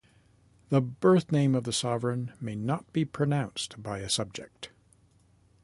The 0.69 0.81
birth-name 0.81 1.53
of 1.53 1.63
the 1.63 1.71
sovereign 1.71 2.31
may 2.41 2.55
not 2.55 2.91
be 2.91 3.05
pronounced 3.05 3.83
by 3.83 3.99
a 3.99 4.09
subject. 4.09 4.71